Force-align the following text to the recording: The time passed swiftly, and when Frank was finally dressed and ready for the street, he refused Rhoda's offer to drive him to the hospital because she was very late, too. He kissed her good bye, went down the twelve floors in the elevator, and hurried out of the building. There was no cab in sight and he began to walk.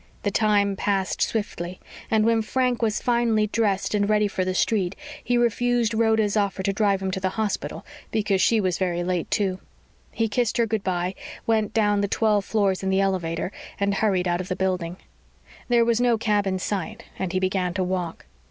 The 0.23 0.31
time 0.31 0.75
passed 0.75 1.21
swiftly, 1.21 1.79
and 2.09 2.25
when 2.25 2.41
Frank 2.41 2.81
was 2.81 2.99
finally 3.03 3.45
dressed 3.45 3.93
and 3.93 4.09
ready 4.09 4.27
for 4.27 4.43
the 4.43 4.55
street, 4.55 4.95
he 5.23 5.37
refused 5.37 5.93
Rhoda's 5.93 6.35
offer 6.35 6.63
to 6.63 6.73
drive 6.73 7.03
him 7.03 7.11
to 7.11 7.19
the 7.19 7.29
hospital 7.29 7.85
because 8.09 8.41
she 8.41 8.59
was 8.59 8.79
very 8.79 9.03
late, 9.03 9.29
too. 9.29 9.59
He 10.11 10.27
kissed 10.27 10.57
her 10.57 10.65
good 10.65 10.83
bye, 10.83 11.13
went 11.45 11.71
down 11.75 12.01
the 12.01 12.07
twelve 12.07 12.45
floors 12.45 12.81
in 12.81 12.89
the 12.89 12.99
elevator, 12.99 13.51
and 13.79 13.93
hurried 13.93 14.27
out 14.27 14.41
of 14.41 14.47
the 14.47 14.55
building. 14.55 14.97
There 15.67 15.85
was 15.85 16.01
no 16.01 16.17
cab 16.17 16.47
in 16.47 16.57
sight 16.57 17.03
and 17.19 17.31
he 17.31 17.39
began 17.39 17.75
to 17.75 17.83
walk. 17.83 18.25